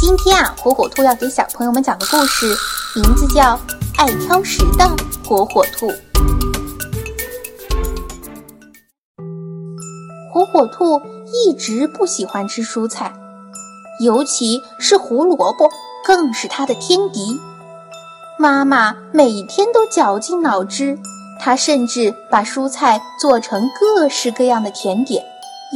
[0.00, 2.56] 今天啊，火火兔要给小朋友们讲个故事，
[2.96, 3.42] 名字叫
[3.98, 4.88] 《爱挑食的
[5.22, 5.88] 火火兔》。
[10.32, 13.12] 火火兔一直不喜欢吃蔬菜，
[14.02, 15.68] 尤其是胡萝卜，
[16.02, 17.38] 更是它的天敌。
[18.38, 20.98] 妈妈每天都绞尽脑汁，
[21.38, 25.22] 她甚至把蔬菜做成各式各样的甜点。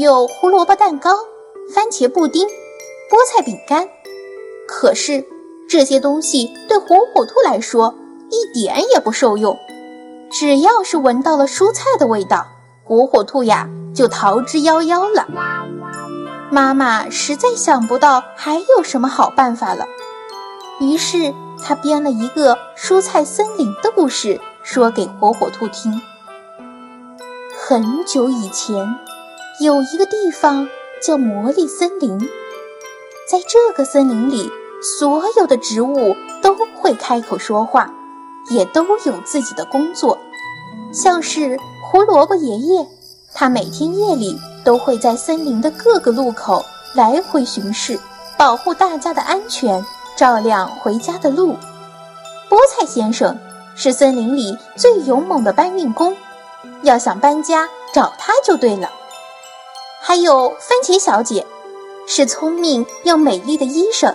[0.00, 1.10] 有胡萝卜蛋糕、
[1.74, 3.86] 番茄布丁、菠菜饼干，
[4.66, 5.24] 可是
[5.68, 7.94] 这些东西对火火兔来说
[8.30, 9.56] 一点也不受用。
[10.30, 12.46] 只要是闻到了蔬菜的味道，
[12.82, 15.26] 火火兔呀就逃之夭夭了。
[16.50, 19.86] 妈妈实在想不到还有什么好办法了，
[20.80, 26.00] 于是她编了一个蔬菜森林的故事，说给火火兔听。
[27.56, 28.98] 很久以前。
[29.60, 30.68] 有一个地方
[31.00, 32.18] 叫魔力森林，
[33.34, 34.48] 在这个森林里，
[34.80, 37.92] 所有的植物都会开口说话，
[38.48, 40.16] 也都有自己的工作。
[40.92, 42.86] 像是胡萝卜爷爷，
[43.34, 47.98] 他每天夜里都会在森林的各个路口来回巡视，
[48.38, 51.56] 保护大家的安全，照亮回家的路。
[52.48, 53.36] 菠菜先生
[53.74, 56.16] 是森林里最勇猛的搬运工，
[56.82, 58.88] 要想搬家，找他就对了。
[60.00, 61.44] 还有番茄小姐，
[62.06, 64.14] 是聪明又美丽的医生，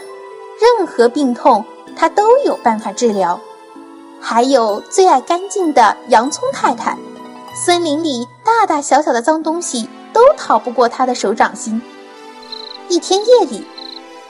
[0.59, 3.39] 任何病痛他都有办法治疗。
[4.21, 6.97] 还有最爱干净的洋葱太太，
[7.55, 11.81] 森林里大大小小的脏东西都逃不过她的手掌心。
[12.89, 13.65] 一天夜里，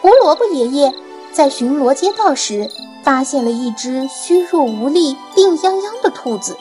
[0.02, 0.94] 胡萝卜爷爷
[1.34, 2.70] 在巡逻街道时，
[3.04, 6.56] 发现了一只虚弱无力、病殃殃的兔子，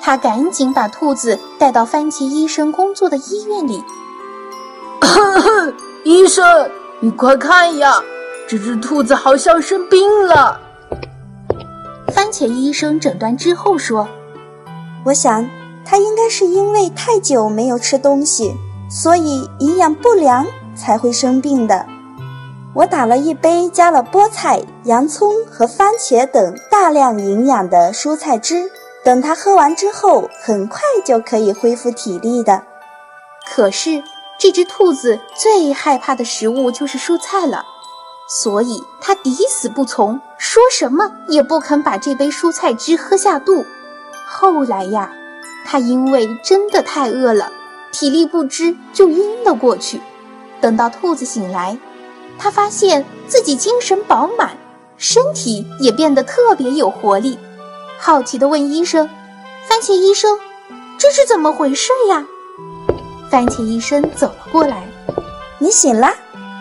[0.00, 3.82] 他赶紧把兔子带到番茄医生工作的医院里。
[6.02, 8.02] 医生，你快看呀，
[8.48, 10.58] 这只兔子好像生病了。
[12.08, 14.08] 番茄医生诊断之后说
[15.04, 15.46] ：“我想，
[15.84, 18.54] 它应该是因为太久没有吃东西，
[18.90, 21.84] 所以营养不良才会生病的。
[22.74, 28.70] 我打了一杯加了菠菜、洋葱和番茄等大量营养的蔬菜汁，
[29.04, 32.62] 等它喝完之后，很快就可以恢复体力的。
[33.46, 34.02] 可是。”
[34.40, 37.66] 这只兔子最害怕的食物就是蔬菜了，
[38.26, 43.66] 所以它抵死不从，说什么也不肯把这杯蔬菜汁喝下肚。
[44.26, 45.12] 后来呀，
[45.66, 47.52] 它因为真的太饿了，
[47.92, 50.00] 体力不支就晕了过去。
[50.58, 51.76] 等到兔子醒来，
[52.38, 54.56] 它发现自己精神饱满，
[54.96, 57.38] 身体也变得特别有活力，
[57.98, 59.06] 好奇地问医生
[59.68, 60.38] ：“番茄医生，
[60.98, 62.26] 这是怎么回事呀？”
[63.30, 64.82] 番茄医生走了过来，
[65.58, 66.12] 你醒了，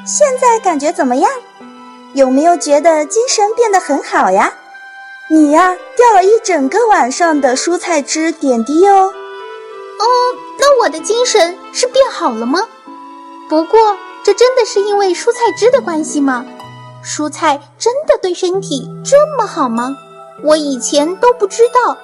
[0.05, 1.31] 现在感觉怎么样？
[2.13, 4.53] 有没有觉得精神变得很好呀？
[5.31, 9.11] 你呀，掉了一整个晚上的蔬菜汁点滴哦。
[9.99, 10.05] 哦，
[10.59, 12.59] 那我的精神是变好了吗？
[13.49, 16.45] 不过，这真的是因为蔬菜汁的关系吗？
[17.03, 19.95] 蔬菜真的对身体这么好吗？
[20.43, 21.97] 我以前都不知道。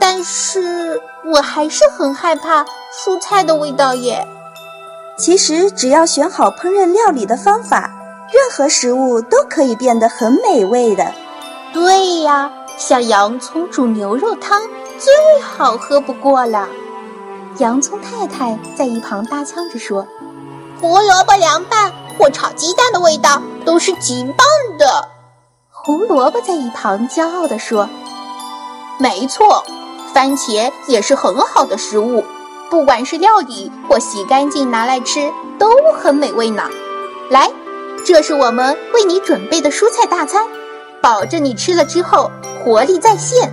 [0.00, 4.26] 但是我还是很害怕蔬菜的味道耶。
[5.16, 7.90] 其实只要选好烹饪料理的方法，
[8.32, 11.12] 任何食物都可以变得很美味的。
[11.72, 14.62] 对呀，像洋葱煮牛肉汤
[14.98, 15.12] 最
[15.42, 16.68] 好喝不过了。
[17.58, 20.06] 洋葱太太在一旁搭腔着说
[20.80, 24.46] ：“胡萝卜凉拌或炒鸡蛋的味道都是极棒
[24.78, 25.08] 的。”
[25.70, 27.88] 胡萝卜在一旁骄傲地说
[28.98, 29.64] ：“没错。”
[30.12, 32.24] 番茄也是很好的食物，
[32.70, 36.62] 不管是料理或洗干净拿来吃，都很美味呢。
[37.30, 37.50] 来，
[38.04, 40.42] 这是我们为你准备的蔬菜大餐，
[41.00, 42.30] 保证你吃了之后
[42.64, 43.52] 活力再现。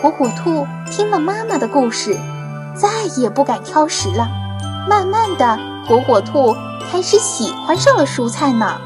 [0.00, 2.16] 火火兔听了妈妈的故事，
[2.76, 4.28] 再也不敢挑食了。
[4.88, 6.54] 慢慢的，火火兔
[6.90, 8.80] 开始喜欢上了蔬菜呢。